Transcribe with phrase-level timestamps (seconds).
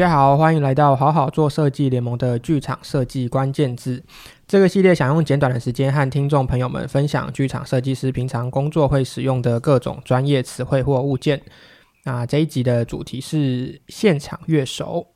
[0.00, 4.02] 大家好，欢迎来到好好做设计联盟的剧场设计关键字。
[4.48, 11.38] 这个系列想用简短的时间和听众朋友们分享剧场设计师平常工作会使用的各种专业词汇或物件。
[12.04, 15.06] 那这一集的主题是现场乐手。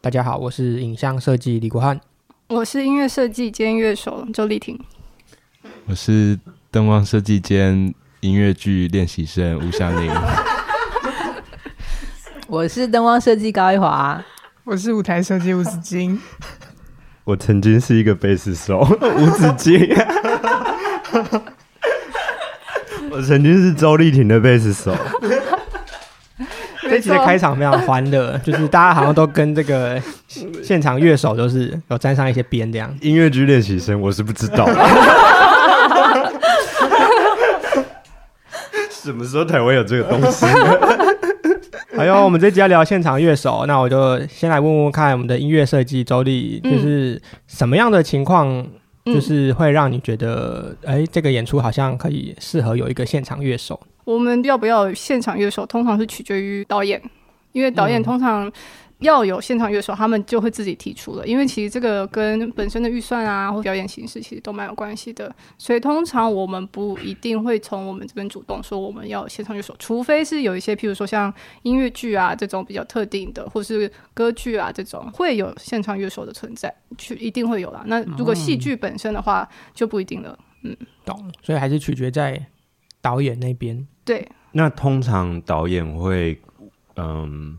[0.00, 2.00] 大家好，我是影像设计李国汉，
[2.48, 4.80] 我是音乐设计兼乐手周丽婷，
[5.84, 10.10] 我是灯光设计兼音乐剧练习生吴祥宁。
[12.54, 14.22] 我是灯光设计高一华，
[14.62, 16.16] 我是舞台设计吴子金，
[17.24, 18.78] 我曾经是一个贝斯手
[19.18, 19.92] 吴子金，
[23.10, 24.94] 我曾经是周丽婷的贝斯手。
[26.82, 30.00] 这期的开场非常欢乐，就是大家好像都跟这个
[30.62, 32.96] 现场乐手都是有沾上一些边这样。
[33.00, 34.64] 音乐剧练习生我是不知道，
[38.88, 40.46] 什么时候台湾有这个东西？
[41.96, 48.66] 还有，我们这集要聊现场乐手，那我就先来问问看，我们的音乐设计周丽，就是什么样的情况，
[49.04, 53.78] 就是会让你觉得，哎、嗯欸，这个演出好像可以适合有一个现场乐手？
[54.04, 57.00] 我们要不要现场乐手，通常是取决于导演，
[57.54, 58.52] 因为导演通常。
[59.00, 65.34] 要有现场乐手，他们就会自己提出了，因为其实这个跟本身的预算啊，或表演形式其实都蛮有关系的。
[65.58, 71.30] 所以通常我们不一定会从我们这边主动说我们要现场乐手，除非是有一些，譬如说像
[71.62, 77.82] 音乐剧啊这种比较特定的，或是歌剧啊这种会有现场乐手的存在，去一定会有啦。
[77.86, 80.38] 那如果戏剧本身的话，就不一定了。
[80.62, 81.30] 嗯，懂。
[81.42, 82.40] 所以还是取决在
[83.02, 83.86] 导演那边。
[84.04, 84.26] 对。
[84.52, 86.40] 那通常导演会，
[86.96, 87.58] 嗯。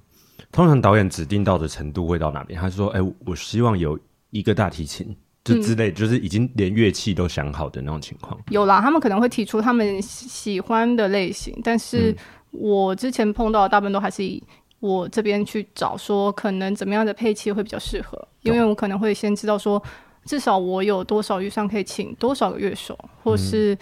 [0.52, 2.58] 通常导演指定到的程度会到哪边？
[2.58, 12.16] 他说：“哎、欸，我希望有一个大提琴，就之类，嗯、就是已经连乐器都想好的那种情况。”有啦，他们可能会提出他们喜欢的类型，但是
[12.52, 14.42] 我之前碰到的大部分都还是以
[14.80, 19.82] 我这边去找，说可能怎么样的配器会比较适合，因为我可能会先知道说，
[20.24, 23.74] 至少我有多少预算可以请多少个乐手，或是。
[23.74, 23.78] 嗯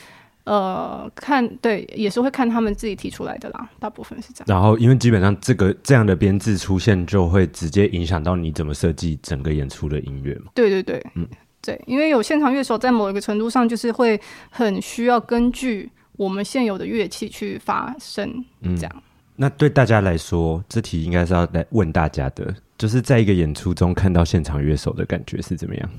[0.46, 4.46] 呃，看对，也是会看他们自己提出来的啦，大部分是这样。
[4.48, 10.52] 然后，因为基本上这个这样的编制出现，就会直接影响到你怎么设计整个演出的音乐嘛。
[10.54, 11.26] 对对对，嗯，
[11.62, 19.04] 对，因为有现场乐手，在某一个程度上，就是会很需要根据我们现有的乐器去发声，嗯，这样。
[19.36, 25.90] 那对大家来说，这题应该是要来问大家的，就是在一个演出中看到现场乐手的感觉是怎么样？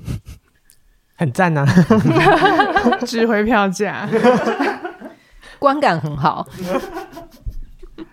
[1.17, 4.09] 很赞呐、啊， 值回票价，
[5.59, 6.47] 观感很好，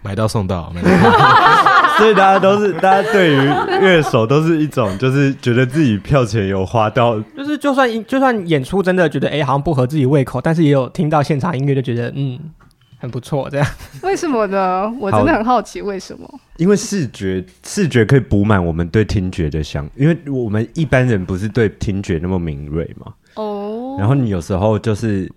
[0.01, 0.72] 买到送到，
[1.97, 3.38] 所以大家都是，大家对于
[3.81, 12.40] 乐手都是一种，就是觉得自己票钱有花到，就是就算就算演出真的觉得哎、欸、好像不合自己胃口，但是也有听到现场音乐就觉得嗯。
[13.01, 13.67] 很不错，这样。
[14.03, 14.88] 为什么呢？
[15.00, 16.39] 我真的很好奇为什么。
[16.57, 23.11] 因为视觉，视觉可以补满我们对听觉的想，因为我们一般人不是对听觉那么敏锐嘛。
[23.34, 23.95] 哦。
[23.97, 25.28] 然后你有时候就是，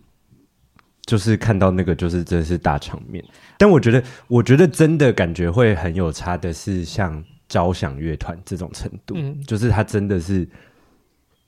[1.07, 3.25] 就是看到那个，就是真的是大场面。
[3.57, 10.47] 但我觉得，我觉得真的感觉会很有差的是，像交响乐团这种程度，嗯，就是他真的是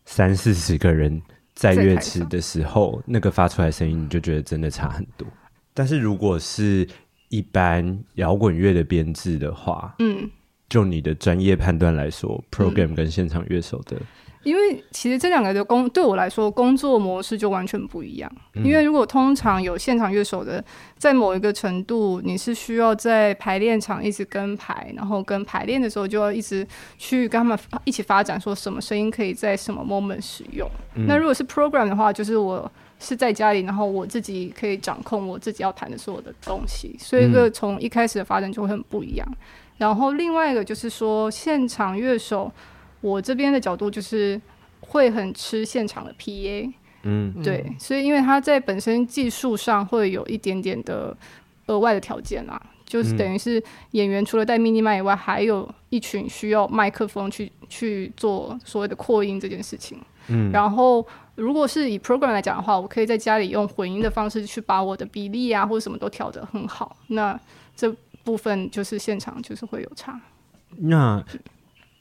[0.07, 1.21] 三四十个人
[1.55, 5.29] 在乐池的时候，那个发出来声音，你就觉得真的差很多。
[5.77, 6.89] 但是如果是
[7.29, 10.31] 一般摇滚乐的编制的话，嗯，
[10.71, 13.95] 就你的专业判断来说，嗯，program 跟现场乐手的，
[14.43, 18.33] 因为其实这两个的工对我来说工作模式就完全不一样。
[18.55, 20.65] 嗯，因为如果通常有现场乐手的，
[20.97, 26.67] 在某一个程度，你是需要在排练场一直跟排，然后跟排练的时候就要一直
[26.97, 30.67] 去跟他们一起发展，说什么声音可以在什么 moment 使用。
[30.95, 32.73] 嗯，那如果是 program 的话，就是我。
[32.99, 39.27] 是在家里，然后我自己可以掌控我自己要谈的所有的东西，所以这个从一开始的发展就会很不一样。
[39.31, 39.37] 嗯。
[39.79, 42.51] 然后另外一个就是说，现场乐手，
[43.03, 44.41] 我这边的角度就是
[44.81, 46.73] 会很吃现场的 PA，
[47.03, 51.15] 嗯，对，所以因为他在本身技术上会有一点点的
[51.67, 61.07] 额外的条件啦，就是等于是演员除了带 mini 麦以外，还有一群需要麦克风去去做所谓的扩音这件事情，嗯，然后。
[61.37, 66.97] 如果是以 program 来讲的话，我可以在家里用混音的方式去把我的比例啊或者什么都调得很好。
[67.09, 67.39] 那
[67.77, 67.95] 这
[68.25, 70.21] 部分就是现场就是会有差。
[70.79, 71.23] 那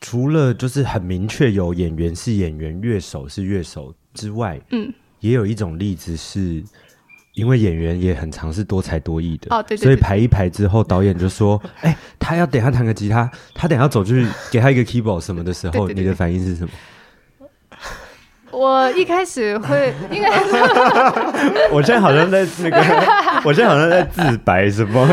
[0.02, 6.64] 除了就是很明确有演员是演员，乐手是乐手之外，嗯，也有一种例子是
[7.34, 16.72] 因为演员也很常是多才多艺的哦，对，对，对，所以排一排之后，导演就说：“哎、欸，他要等下弹个吉他，他等下走出去给他一个 keyboard 什么的时候，你的反应是什么？”
[18.56, 20.56] 我一开始会 应该是，
[21.72, 22.78] 我现在好像在那个，
[23.44, 25.06] 我现在好像在自白什么？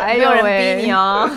[0.00, 0.44] 还 有人
[0.78, 1.28] 逼你哦。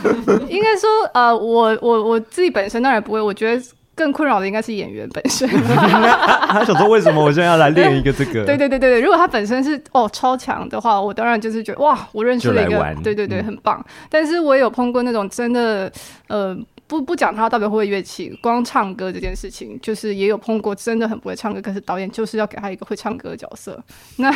[0.50, 3.62] 应该说，呃，我我我自己本身当然不会，我觉得。
[3.96, 8.44] 更困扰的应该是演员本身，他想说为什么我现在要来练一个这个？
[8.44, 13.78] 对对对对，如果他本身是哦超强的话，我当然就是觉得哇，我认识了一个，对对对，很棒。
[13.80, 15.92] 嗯、但是我也有碰过那种真的，
[16.28, 16.58] 呃，
[16.88, 23.84] 不不讲他到底会不会乐器，光唱歌这件事情，就是也有碰过真的很不会唱歌，可是导演就是要给他一个会唱歌的角色，
[24.18, 24.30] 那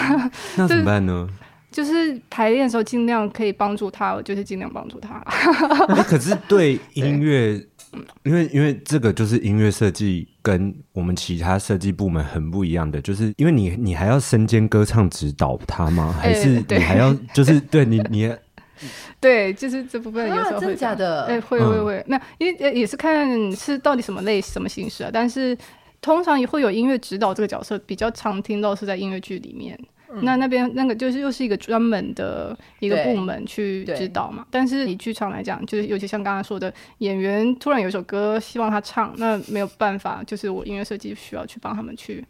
[0.55, 1.27] 那 怎么办呢？
[1.69, 5.19] 就是排练的时候尽量可以帮助他，我就是尽量帮助他。
[5.89, 7.61] 欸、 可是对音乐。
[8.25, 16.13] 因为因为这个就是音乐设计跟我们其他设计部门很不一样的，就是因为你你还要身兼歌唱指导他吗？
[16.21, 18.29] 还是你还要就是对你你
[19.19, 21.23] 对，就是这部分有时候会、啊、假的？
[21.23, 25.57] 哎，会会会，那因为也是看是到底什么类什么形式啊，但是
[26.01, 29.77] 通常也会有音乐指导这个角色，比较常听到是在音乐剧里面。
[30.09, 42.23] 嗯、那那边那个就是又是一个专门的一个部门去指导嘛，但是以剧场来讲，就是尤其像刚刚说的，演员突然有一首歌希望他唱，那没有办法，就是我音乐设计需要去帮他们去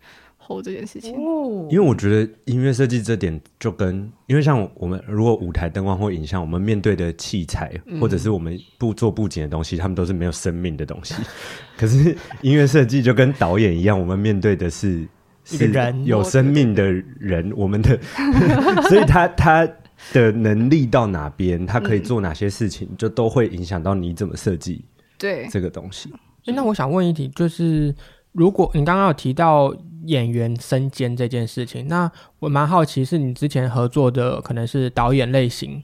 [0.61, 1.15] 这件事情。
[1.15, 11.15] 哦，因为我觉得音乐设计这点就跟，因为像我们如果舞台灯光或影像，我们面对的器材、嗯、或者是我们布做布景的东西，他们都是没有生命的东西。
[11.77, 15.07] 可是音乐设计就跟导演一样，我们面对的是。
[15.49, 17.97] 是人有生命的人，我们的，
[18.89, 19.65] 所以他他
[20.11, 24.83] 的能力到哪边，他可以做哪些事情，就都会影响到你怎么设计
[25.17, 26.11] 对这个东西。
[26.47, 27.95] 那我想问一题，就是
[28.33, 29.73] 如果你刚刚有提到
[30.07, 35.83] 演员身兼这件事情，那我蛮好奇，是你之前合作的可能是导演类型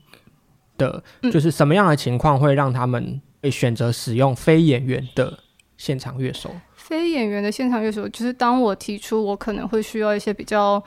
[0.77, 5.39] 的，就是什么样的情况会让他们会选择使用非演员的
[5.77, 6.49] 现场乐手？
[6.73, 10.83] 非演员的现场乐手，就是当我提出我可能会需要一些比较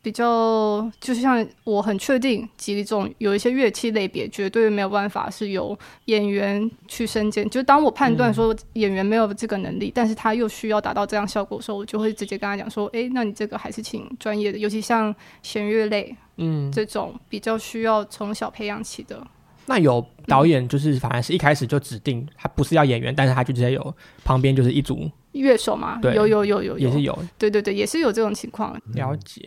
[0.00, 7.44] 比较，就是像我很确定吉利这种有一些乐器类别绝对没有办法是由演员去身兼。
[7.50, 19.26] 就是当我判断说演员没有这个能力，嗯、但是他又需要达到这样效果的时候，我就会直接跟他讲说：“哎、欸，那你这个还是请专业的，尤其像弦乐类，嗯，这种比较需要从小培养起的。”
[19.66, 23.94] 那有导演就是反而是一开始就指定他不是要演员，但是他就直接有
[24.24, 25.10] 旁边就是一组。
[25.32, 28.74] 乐手嘛，对，有有有有，也是有，对对对，也是有这种情况。
[28.94, 29.46] 了解。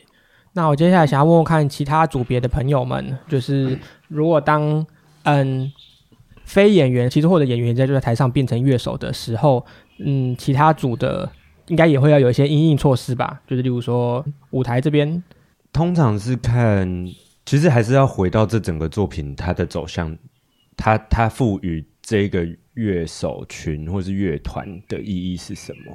[0.54, 3.78] 那我接下来想要问问看其他组别的朋友们，就是
[4.08, 4.86] 如果当
[5.24, 5.72] 嗯
[6.44, 9.66] 非演员，其实或者演员在就在台上变成乐手的时候，
[10.00, 11.32] 嗯，其他组的
[11.68, 13.42] 应该也会要有一些应应措施吧？
[13.48, 15.24] 就是例如说舞台这边，
[15.72, 17.08] 通常是看，
[17.46, 20.18] 其实还是要回到这整个作品它的走向，
[20.76, 22.48] 它它赋予这个。
[22.74, 25.94] 乐手群或是乐团的意义是什么？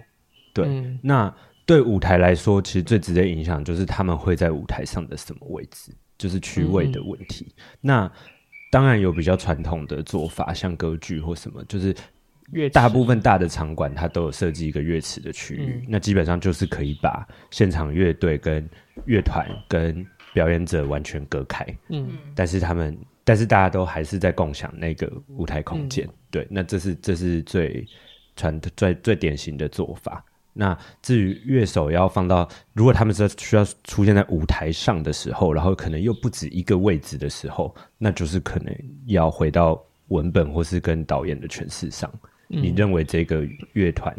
[0.52, 1.34] 对，嗯、那
[1.66, 7.46] 对舞台来说，其实最直接影响就是他们会在舞台上的什么位置，就是区位的问题。
[7.48, 8.12] 嗯、那
[8.70, 11.94] 当然有比较传统的做法，像歌剧或什么，就是
[12.72, 18.66] 大部分大的场馆它都有设计一个乐池的区域，嗯、那基本上就是可以把现场乐队跟
[19.04, 21.66] 乐团跟表演者完全隔开。
[21.88, 22.96] 嗯，但是他们。
[23.28, 27.84] 但是大家都还是在共享那个舞台空间，嗯、对，那这是这是最
[28.36, 30.24] 传最最典型的做法。
[30.56, 38.74] 那至于乐手要放到，如果他们是需要出现在舞台上的时候，然后可能又不止一个位置的时候，那就是可能
[39.06, 42.10] 要回到文本或是跟导演的诠释上。
[42.48, 44.16] 嗯、你认为这个乐团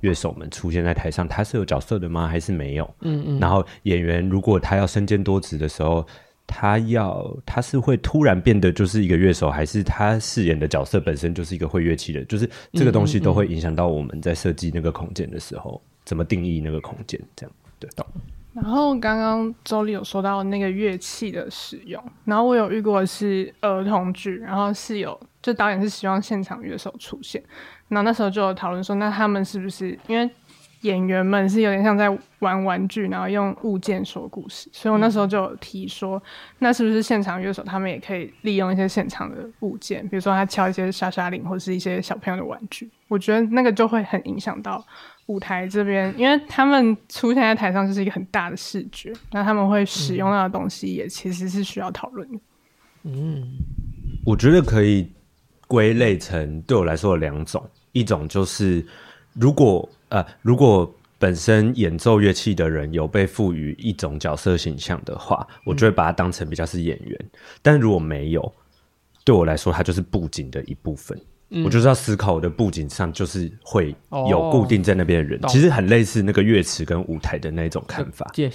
[0.00, 2.26] 乐手们出现在台上，他是有角色的吗？
[2.26, 2.94] 还是没有？
[3.02, 3.38] 嗯嗯。
[3.38, 6.06] 然后演员如果他要身兼多职的时候。
[6.46, 12.24] 他要，他是会突然变得就是一个乐手，还是他饰演的角色本身就是一个会乐器的？
[12.26, 17.20] 就是这个东西都会影响到我们在设计那个空间的时候，怎么定义那个空间？
[17.34, 17.90] 这样对。
[18.54, 27.42] 然后刚刚周丽有说到那个乐器的使用，然后我有遇过是儿童剧，然后是有就导演是希望现场乐手出现，
[27.88, 30.30] 然后那时候就有讨论说，那他们是不是因为？
[30.82, 32.08] 演员们是有点像在
[32.40, 36.22] 玩玩具，然后用物件说故事，所以我那时候就有提说，
[36.58, 44.84] 那是不是现场乐手他们也可以利用一些现场的物件，比如说他敲一些沙沙铃或是一些小朋友的玩具，我觉得那个就会很影响到
[45.26, 52.38] 舞台这边，因为他们出现在台上就是一个很大的视觉，那他们会使用到的东西也其实是需要讨论的。
[53.04, 53.42] 嗯，
[54.24, 55.10] 我觉得可以
[55.66, 58.86] 归类成对我来说有两种，一种就是
[59.38, 59.88] 如果。
[60.08, 60.88] 呃，如果
[61.18, 67.18] 本身演奏乐器的人有被赋予一种角色形象的话，我就会把它当成比较是演员。
[67.20, 68.52] 嗯、但如果没有，
[69.24, 71.20] 对我来说，它就是布景的一部分。
[71.50, 73.92] 嗯、我就是要思考我的布景上就是会
[74.30, 78.30] 有固定在那边的人，哦、其实很类似那个乐池跟舞台的那种看法。
[78.32, 78.48] 对，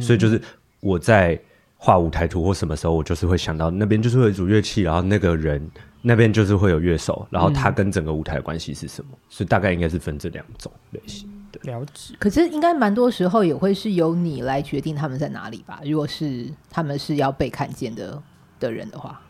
[0.00, 0.40] 所以就是
[0.80, 1.38] 我在
[1.76, 5.70] 画舞台图或什么时候，我就是会想到那边就是会有一组乐器，然后那个人
[6.06, 9.10] 那边就是会有乐手，然后他跟整个舞台的关系是什么？
[9.12, 11.28] 嗯、所以大概应该是分这两种类型。
[11.50, 12.14] 对，了解。
[12.18, 15.80] 可是应该蛮多时候也会是由你来决定他们在哪里吧？
[15.84, 18.22] 如果是他们是要被看见的
[18.60, 19.20] 的人的话，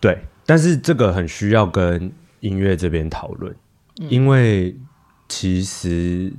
[0.00, 0.18] 对。
[0.44, 2.10] 但是这个很需要跟
[2.40, 3.54] 音乐这边讨论，
[4.00, 4.76] 嗯、因为
[5.28, 6.32] 其实。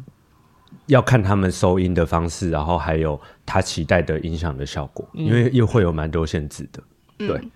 [0.85, 6.81] 要看他们收音的方式，然后还有他期待的音响的效果，嗯、因为又会有蛮多限制的。
[7.19, 7.47] 嗯、对，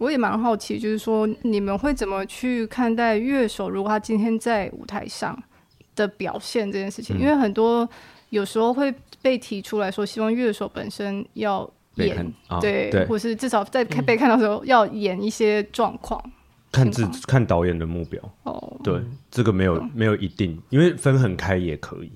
[0.00, 5.38] 我也蛮好奇，就是说你们会怎么去看待乐手，如果他今天在舞台上
[5.94, 7.18] 的表现这件事情？
[7.18, 7.86] 嗯、因为很多
[8.30, 16.18] 有时候会被提出来说，希望乐手本身要演，哦、对，对或是至少在被看到的时候要演一些状况。
[16.72, 22.10] 看自看导演的目标哦，对，这个没有没有一定，因为分很开也可以。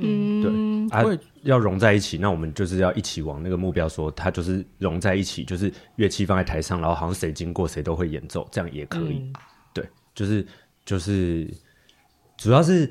[0.00, 1.04] 嗯，对，啊，
[1.42, 9.18] 要融在一起，那我们就是要一起往那个目标说，它就是融在一起，就是乐器放在台上，然后好像谁经过谁都会演奏，这样也可以。
[9.18, 9.32] 嗯、
[9.72, 10.46] 对，就是
[10.84, 11.52] 就是，
[12.36, 12.90] 主要是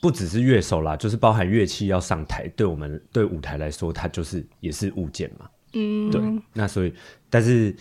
[0.00, 5.48] 不只是乐手啦，就是包含乐器要上台，对我们对舞台来说，它就是也是物件嘛。
[5.74, 6.20] 嗯，对。
[6.52, 6.92] 那所以，
[7.30, 7.74] 但是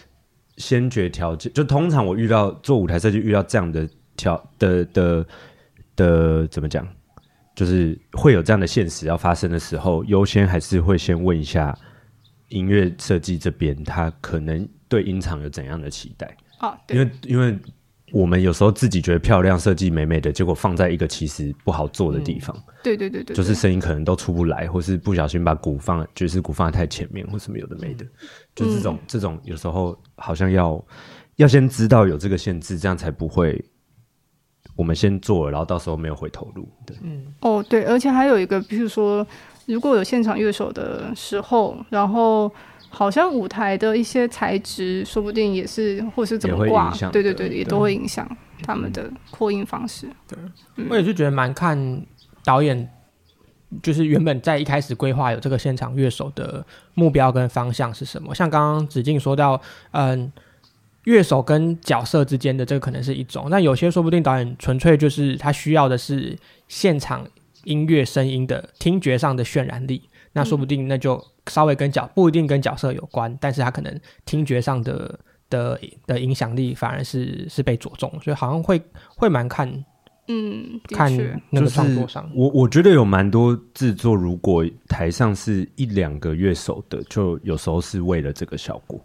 [0.58, 5.26] 先决条件，就通常我遇到做舞台设计遇到这样的条的的
[5.96, 6.88] 的，的怎么讲？
[7.56, 11.78] 就是会有这样的现实要发生的时候，优先还是会先问一下
[12.48, 16.36] 音乐设计这边，他可能对音场有怎样的期待。
[16.60, 16.78] 啊？
[16.90, 17.58] 因为因为
[18.12, 28.12] 我们有时候自己觉得漂亮、设计美美的，结果放在一个其实不好做的地方，嗯、对，对对对对，就是声音可能都出不来，或是不小心把鼓放爵士鼓放在太前面，或什么有的没的，嗯、
[28.56, 30.86] 就这种这种有时候好像要
[31.38, 33.64] 要先知道有这个限制，这样才不会。
[34.76, 36.68] 我们先做了，然后到时候没有回头路。
[36.86, 39.26] 对，嗯，哦，对，而且还有一个，比如说，
[39.66, 42.52] 如果有现场乐手的时候，然后
[42.90, 48.28] 好像舞台的一些材质，说不定也是，或是怎么挂，对对对，也都会影响
[48.64, 50.08] 他们的扩音方式。
[50.28, 50.40] 对，
[50.78, 52.06] 嗯、我也是觉得蛮看
[52.46, 52.90] 导演，
[53.84, 58.34] 就是原本在一开始规划有这个现场乐手的目标跟方向是什么。
[58.34, 60.32] 像刚刚子晋说到，嗯。
[61.06, 67.28] 乐手跟角色之间的这个可能是一种，那有些说不定导演纯粹就是他需要的是现场
[67.64, 70.04] 音乐声音的听觉上的渲染力，
[70.34, 78.82] 那说不定那就稍微跟角不一定跟角色有关，但是他可能听觉上的的的影响力反而是是被着重，所以好像会
[79.16, 79.68] 会蛮看，
[80.28, 81.12] 嗯，看
[81.50, 89.04] 那个创作上，我我觉得有蛮多制作，如果台上是一两个乐手的，就有时候是为了这个效果。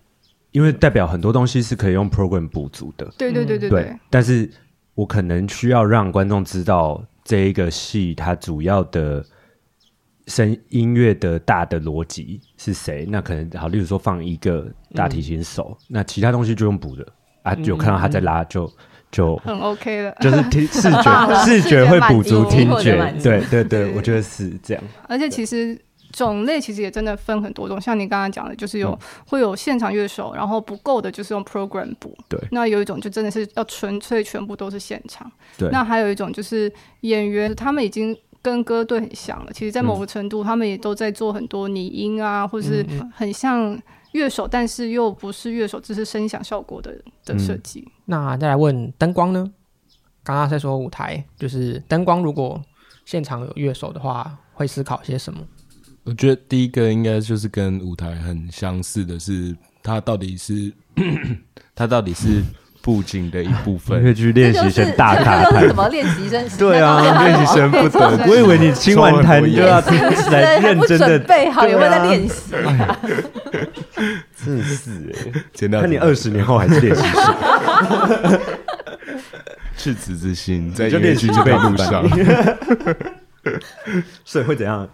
[0.57, 3.95] 因为代表很多东西是可以用 program 补足的，对对对对对。
[4.09, 4.51] 但是
[4.95, 9.23] 我可能需要让观众知道这一个戏它主要的
[10.29, 13.05] 声音乐的大的逻辑是谁。
[13.07, 17.07] 那可能好，例如说放一个大提琴手，嗯、那其他东西就用补的
[17.43, 18.73] 啊，有看到他在拉就、嗯、
[19.11, 24.83] 就很 OK 了，就是听视觉 视觉会补足听觉，对对对，我觉得是这样。
[25.07, 25.79] 而且其实。
[26.25, 32.17] 种类其实也真的分很多种，像你刚刚讲的，就是有、嗯、会有现场乐手，然后不够的就是用 program 补。
[32.27, 32.41] 对。
[32.51, 35.31] 那有一种就真的是要纯粹全部都是现场。
[35.59, 35.69] 对。
[35.71, 39.53] 那还有一种就是演员，他们已经跟歌队很像了。
[39.53, 43.79] 其实，在某个程度，他们也都在做很多拟音啊，嗯、或是很像
[44.13, 46.97] 乐手，但是又不是乐手，只是声响效果的
[47.27, 47.81] 的设计。
[47.81, 49.53] 嗯、那再来问灯光呢？
[50.25, 52.61] 刚刚在说舞台，就是灯光，如果
[53.05, 55.41] 现场有乐手的话，会思考些什么？
[56.07, 60.73] 我觉得第一个应该就是跟舞台很相似的是，它到底是
[61.75, 62.41] 它到底是
[62.81, 64.01] 布景的一部分。
[64.05, 66.49] 可以去练习生大卡台，什么练习生？
[66.57, 68.25] 对啊， 练习生不得。
[68.29, 69.81] 我以为你清完台你就要
[70.31, 72.55] 来认真的 准备好，有没有在练习？
[74.45, 75.13] 真是
[75.59, 78.41] 哎，看你二十年后还是练习生。
[79.77, 82.09] 赤子之心在音乐剧这条路上，
[84.25, 84.89] 所以会怎样？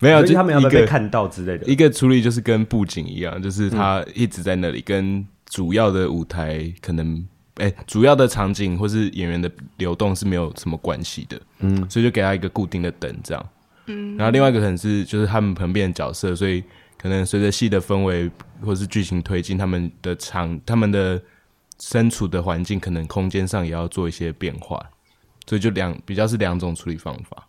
[0.00, 1.66] 没有，就他们要被看到之类的。
[1.66, 7.26] 一个处理就是跟布景一样，就是他一直在那里，跟主要的舞台可能，
[7.56, 11.40] 哎，主要的场景或是演员的流动是没有什么关系的。
[11.58, 13.48] 嗯，所以就给他一个固定的灯这样。
[13.86, 16.62] 嗯，然后另外一个可能是就是他们旁边的角色，所以
[16.96, 18.30] 可能随着戏的氛围
[18.64, 21.20] 或是剧情推进，他们的场、他们的
[21.80, 24.80] 身处的环境，可能空间上也要做一些变化。
[25.48, 27.47] 所以就两比较是两种处理方法。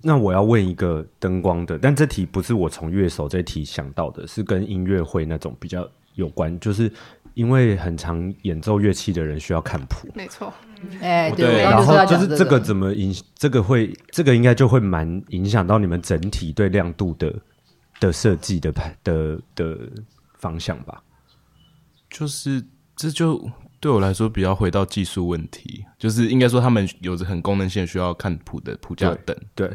[0.00, 6.90] 那我要问一个灯光的，但这题不是我从乐手这题想到的，是跟音乐会那种比较有关，就是
[7.34, 10.52] 因为很常演奏乐器的人需要看谱，没错，
[11.00, 17.34] 哎，对，对，然后就是这个怎么影，这个会，这个应该就会蛮影响到你们整体对亮度的
[17.98, 19.76] 的设计的排的的
[20.34, 21.02] 方向吧。
[22.08, 22.64] 就是
[22.94, 23.50] 这就
[23.80, 29.68] 对我来说比较回到技术问题，就是应该说他们有着很功能性需要看谱的谱架等，对。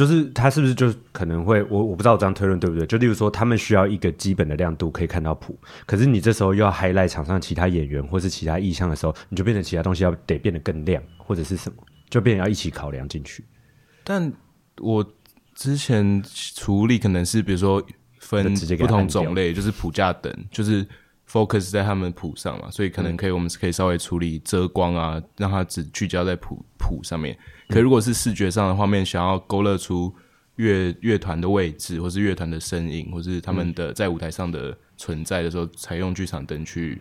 [0.00, 2.86] 就是他是不是就可能会我我不知道我这样推论对不对？
[2.86, 5.54] 就例如说，他们需要一个基本的亮度可以看到谱，
[5.84, 13.44] 可是你这时候又要 highlight 场上其他演员或是其他意象的时候，你就变成其他东西要得变得更亮，或者是什么，就变成要一起考量进去。
[14.02, 14.32] 但
[14.78, 15.04] 我
[15.54, 16.22] 之前
[16.54, 17.86] 处理可能是比如说
[18.20, 20.86] 分不同种类，就是谱架等，就是
[21.30, 27.36] focus 在他们谱上嘛，所以可能可以我们可以稍微处理遮光啊，让它只聚焦在谱谱上面。
[27.70, 30.12] 可如果是视觉上的画面，想要勾勒出
[30.56, 37.00] 乐乐团的位置，或是乐团的身影，或是他们的在舞台上的存在的时候，采用剧场灯去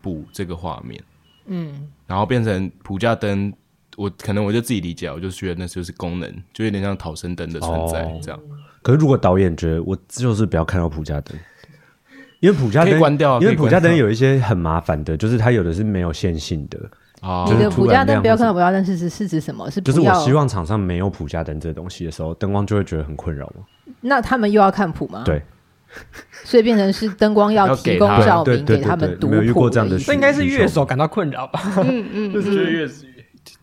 [0.00, 1.00] 补这个画面，
[1.46, 3.52] 嗯，然后变成普架灯，
[3.96, 8.40] 我可能我就自己理解，我就觉得那就是功能，就有点像逃生灯的存在这样。
[8.40, 8.56] 哦。
[8.82, 11.38] 可是如果导演觉得我就是不要看到普架灯，
[12.40, 16.78] 因为普架灯关掉，因为普架灯有一些很麻烦的，就是它有的是没有线性的。
[17.50, 19.70] 你的普加灯不要看到普加灯是指是指什么？
[19.70, 23.64] 是就是我希望场上没有普加灯这个东西的时候，灯光就会觉得很困扰吗？
[24.00, 25.22] 那他们又要看谱吗？
[25.24, 25.42] 对，
[26.44, 29.32] 所以变成是灯光要提供照明给他们读谱。
[29.32, 31.60] 没有遇过这样的，这应该是乐手感到困扰吧？
[31.78, 33.06] 嗯嗯， 就是乐手，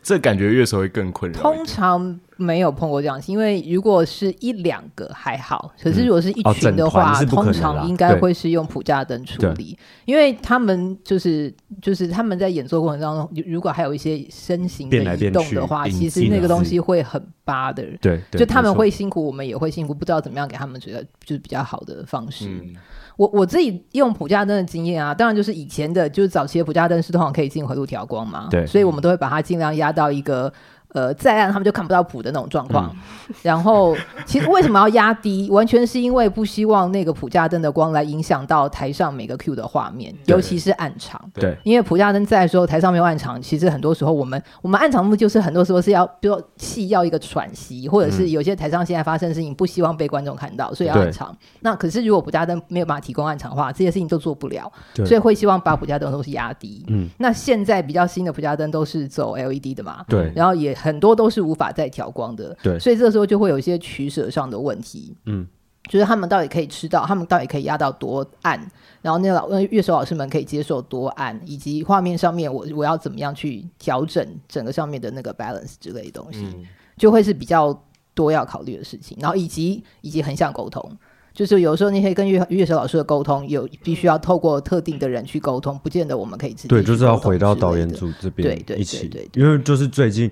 [0.01, 1.39] 这感觉乐手会更困扰。
[1.39, 2.19] 通常。
[2.43, 17.83] 没有碰过这样，因为如果是一两个还好，可是如果是一群的话，嗯哦、通常应该会是用普架灯处理，因为他们就是就是他们在演奏过程当中，如果还有一些身形的移动的话，其实那个东西会很巴的。
[18.01, 22.47] 对，就他们会辛苦，我们也会辛苦，不知道怎么样给他们觉得就是比较好的方式。
[22.47, 22.75] 嗯、
[23.15, 30.51] 我我自己用普加灯的经验啊，当然就是以前的，就是早期的普架灯是通常可以进回路调光嘛，对，所以我们都会把它尽量压到一个。
[30.93, 32.89] 呃，再暗他们就看不到谱的那种状况。
[32.93, 35.49] 嗯、然后，其实为什么要压低？
[35.49, 41.19] 完全是因为不希望那个普架灯的光来影响到台上每个 Q 的画面，尤其是暗场。
[41.33, 51.35] 对，因为普架灯在的时候，台上没有暗场，其实很多时候我们我们暗场目就是很多时候是要，比如说戏要一个喘息，或者是有些台上现在发生的事情不希望被观众看到，所以要暗场。
[51.61, 54.71] 那可是如果谱架灯没有办法提供暗场的话，这些事情都做不了。
[55.05, 56.85] 所以会希望把普架灯的东西压低。
[56.89, 60.05] 嗯，那现在比较新的普架灯都是走 LED 的嘛？
[60.07, 60.77] 对，然后也。
[60.83, 65.47] 很多都是无法再调光的，对，所以这个时候就会有一些取舍上的问题，嗯，
[65.89, 68.59] 就是他们到底可以吃到，他们到底可以压到多暗，
[69.01, 76.65] 然后那个老乐手老师们可以接受多暗，以及画面上面我我要怎么样去调整整个上面的那个 balance 之类的东西，嗯，
[76.97, 77.81] 就会是比较
[78.13, 80.91] 多要考虑的事情，然后以及以及横向沟通。
[81.33, 90.29] 就是有时候你可以跟乐乐手老师的沟通，有必须要透过特定的人去沟通，不见得我们可以自己对，就是要回到导演组这边对对一起，因为就是最近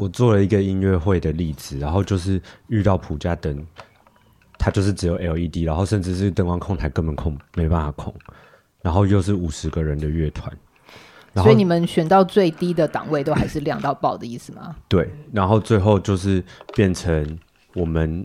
[0.00, 3.64] 我做了一个音乐会的例子，然后就是遇到普加灯，
[4.58, 8.14] 它就是只有 LED，然后甚至是灯光控台根本控没办法控，
[8.80, 10.50] 然后又是五十个人的乐团，
[11.34, 14.74] 所以你们选到最低的档位都还是亮到爆的意思吗？
[14.88, 16.42] 对，然后最后就是
[16.74, 17.38] 变成
[17.74, 18.24] 我们。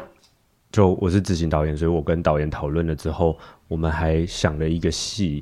[0.71, 3.37] 就我是执行导演，所以我跟导演讨论了之后，
[3.69, 5.41] 我们还想了一个戏，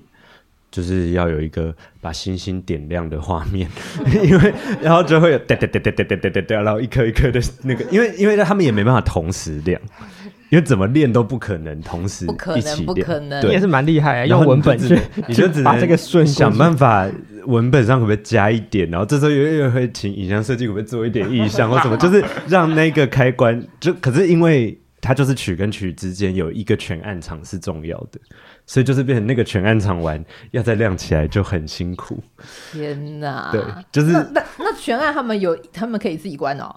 [0.74, 3.70] 就是要有一个把星星点亮的画面，
[4.24, 9.80] 因为然后就会有哒哒哒哒哒哒哒哒，然后一颗一颗的那个，因为因为他们也没办法同时亮，
[10.50, 12.26] 因为怎么练都不可能同时
[12.58, 14.98] 一起练，不可能，对，也是蛮厉害啊，用文本去，
[15.30, 17.08] 你就只能把这个顺想办法，
[17.46, 24.76] 文本上可不可以加一点，然后这时候又又会请影像设计可不可以做一点意象或什么，就是让那个开关就可是因为。
[25.06, 28.18] 它就是曲跟曲之间有一个全暗场是重要的，
[28.66, 32.24] 所以就是变成那个全暗场完要再亮起来就很辛苦。
[32.72, 33.52] 天哪！
[33.52, 33.62] 对，
[33.92, 36.74] 就是那那，那全暗他们有他们可以自己关哦，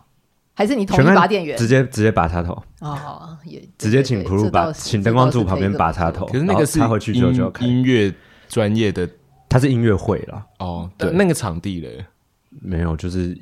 [0.54, 1.56] 还是你统一拔电源？
[1.56, 6.26] 直接直接拔插头哦，也直接请 crew 把请灯光柱旁边拔插头。
[6.26, 8.12] 可是那个是插回去之后就要音乐
[8.48, 9.08] 专业的，
[9.48, 10.44] 它是音乐会啦。
[10.58, 12.04] 哦，对，那个场地嘞
[12.50, 13.38] 没有，就是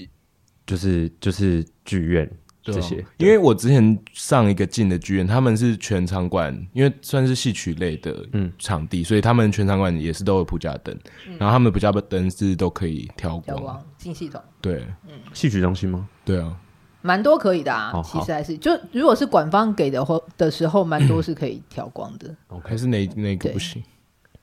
[0.67, 2.31] 就是就是剧院。
[2.73, 8.27] 这些，因为我之前上一个进的剧院，他们是全场馆，因为算是戏曲类的
[8.59, 10.97] 场地，嗯、所以他们全场馆也是都有普加灯，
[11.29, 14.41] 嗯、然后他们普加灯是都可以调光，进系统。
[14.63, 16.09] 对，嗯，戏曲中心吗？
[16.25, 16.57] 对啊，
[17.03, 22.35] 蛮多可以的啊，其实还是就如果是馆方给的或的时候，蛮多是可以调光的。
[22.65, 23.83] 还是那那个不行？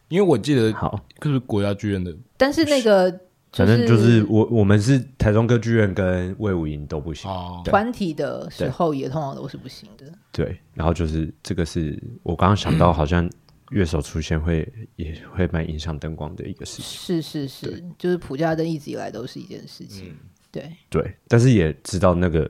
[0.09, 3.19] 因为我记得好，就是国家剧院的，但是那个。
[3.53, 7.29] 反正就是我，我们是台中歌剧院跟魏武营都不行。
[7.65, 10.05] 团体的时候也通常都是不行的。
[10.31, 13.29] 对，然后就是这个是我刚刚想到，好像
[13.71, 17.21] 乐手出现会也会蛮影响灯光的一个事情。
[17.21, 20.15] 是是是，就是普加灯一直以来都是一件事情。
[20.49, 22.49] 对对，但是也知道那个，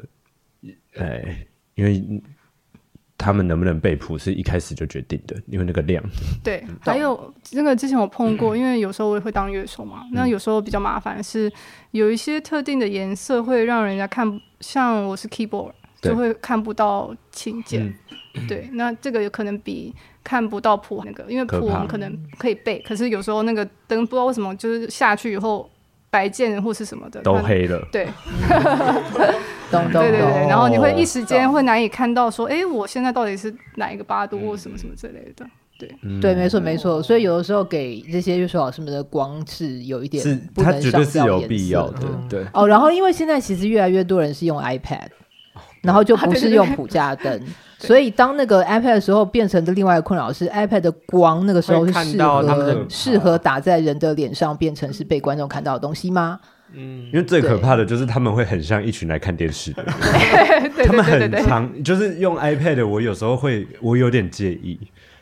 [0.96, 2.22] 哎，因为
[3.22, 6.04] 他们能不能被谱是一开始就决定的，因为那个量。
[6.44, 11.52] 对，还有那个之前我碰过，因为有时候我也会当乐手嘛，那有时候比较麻烦是
[11.92, 17.94] 有一些特定的颜色会让人家看，像我是 keyboard 就会看不到琴键。
[18.48, 25.70] 对，那这个有可能比看不到谱那个，因为谱我们可能可以背，可是有时候那个灯不知道为什么就是下去以后。
[26.14, 28.06] 白键或是什么的都黑了，对，
[29.72, 35.46] 对对对，然后你会一时间会难以看到说，哎，我现在到底是哪一个八度或什么什么之类的，
[35.80, 41.90] 对，对，没错没错，所以有的时候给这些乐手老师们的光是有一点是，它绝对是有必要。
[41.92, 42.46] 的，对。
[42.54, 45.08] 哦，然后因为现在其实越来越多人是用 iPad，
[45.82, 47.42] 然后就不是用普架灯。
[47.82, 56.40] 所以当那个 iPad 的时候，变成的另外一个困扰是 iPad 的光，那个时候是适合适合打在人的脸上，变成是被观众看到的东西吗？
[56.44, 59.84] 嗯，因为最可怕的就是他们会很像一群来看电视的，
[60.86, 64.80] 他们很常就是用 iPad，我有时候会我有点介意，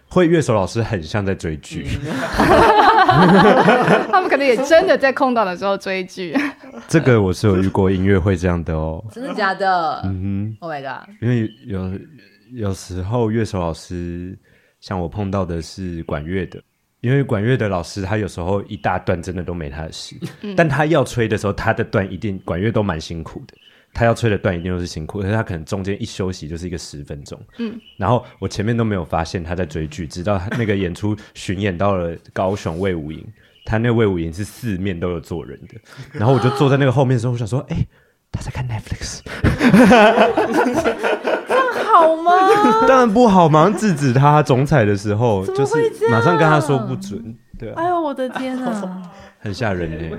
[0.08, 1.86] 会乐手老师很像在追剧，
[4.12, 6.36] 他们可能也真的在空档的时候追剧。
[6.88, 10.02] 这个我是有遇过音乐会这样的哦，真的假的？
[10.06, 11.10] 嗯哼，Oh my god！
[11.22, 11.92] 因为有。
[12.52, 14.36] 有时候乐手老师
[14.80, 16.60] 像我碰到的是管乐的，
[17.02, 23.54] 因为管乐的老师他有时候一大段真的都没他的事，嗯、但他要吹的时候，他的段一定管乐都蛮辛苦的，
[23.94, 33.26] 他要吹的段一定都是辛苦，可是他可能中间一休息就是一个十分钟，嗯，然后我前面都没有发现他在追剧，直到那个演出巡演到了高雄魏武营，
[33.64, 35.76] 他那个卫武营是四面都有坐人的，
[36.20, 37.88] 然后我就坐在那个后面的时候，我想说，哎、欸，
[38.32, 39.22] 他在看 Netflix。
[42.00, 42.32] 好吗？
[42.88, 44.42] 当然不好，马上制止他。
[44.44, 45.76] 总彩的时候，就是
[46.10, 47.36] 马上跟他说不准。
[47.58, 50.18] 对，啊哎呦，我的天啊， 很吓人哎。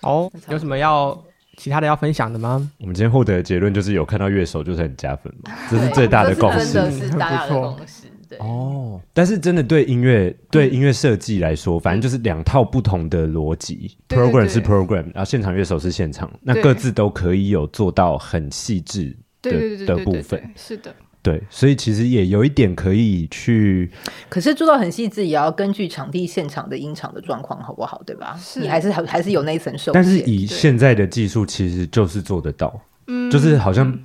[0.00, 1.16] 好，有什么要
[1.56, 2.70] 其他的要分享的吗？
[2.80, 8.06] 我们今天获得的结论就是有看到乐手就是很加分嘛，这是最大的共识，真的是大家的共识。
[8.28, 13.96] 对哦，但是真的对音乐对音乐设计来说，反正就是两套不同的逻辑。
[14.08, 19.16] Program 是 Program，然后现场乐手是现场，那各自都可以有做到很细致。
[19.40, 23.90] 对对对的部分是的，对，所以其实也有一点可以去，
[24.28, 28.02] 可是做到很细致，也要根据场地现场的音场的状况，好不好？
[28.04, 28.36] 对吧？
[28.40, 29.94] 是你还是还还是有那一层受限。
[29.94, 33.96] 但是以现在的技术，其实就是做得到，嗯，就是好像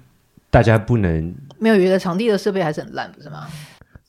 [0.50, 3.48] 大家不能没有觉得场地的设备还是很烂，不是吗？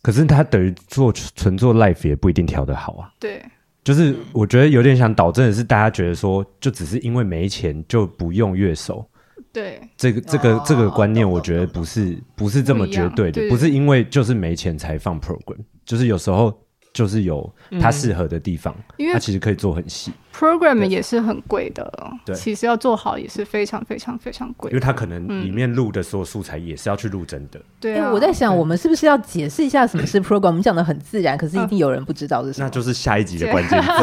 [0.03, 3.11] 可是他等于做纯做 live 也不一定调得好啊。
[3.19, 3.43] 对，
[3.83, 9.09] 就是我觉得有点想导正的是，大家觉得说，就只是因为没钱就不用乐手。
[9.55, 16.53] 对，这个这个这个观念，我觉得不是不是这么绝对的，不是因为就是没钱才放 program，就是有时候
[16.93, 17.49] 就是有
[17.81, 20.11] 它适合的地方，因为它其实可以做很细。
[20.37, 21.89] program 也是很贵的，
[22.25, 27.61] 对，其实要做好也是非常非常非常贵，因为它可能里面录的所有素材也是要去录真的。
[27.79, 30.49] 对，我在想，我们是不是要解释一下什么是 program？
[30.49, 33.89] 我们讲的很自然，可是一定有人不知道是什么，那就是下一集的关键词。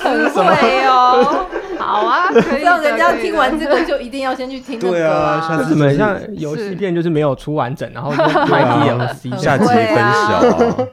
[0.00, 1.46] 很会哦。
[1.80, 2.28] 好啊，
[2.62, 4.92] 让人家听完这个就一定要先去听这个。
[4.92, 10.86] 对啊，像什么像游戏片就是没有出完整，然后就卖 DLC， 下集分享。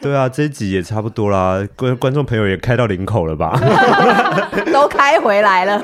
[0.00, 3.58] 对啊，这一集也差不多啦，观观众朋友也开到领口了吧？
[4.72, 5.80] 都开回来了。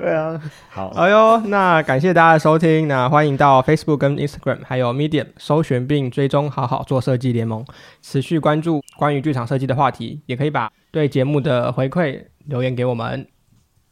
[0.00, 0.40] 对啊，
[0.70, 7.64] 好，哎呦，那感谢大家的收听，那欢迎到 Facebook 跟 Instagram 还有 Medium 搜寻并追踪好好做设计联盟，
[8.02, 13.26] 持续关注关于剧场设计的话题，也可以把对节目的回馈留言给我们。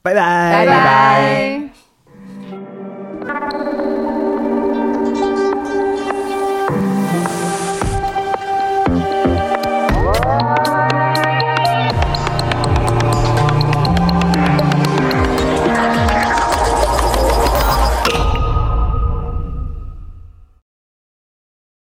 [0.07, 1.76] 拜拜，拜拜。